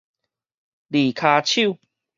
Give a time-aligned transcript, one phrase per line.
[0.89, 1.77] 離跤手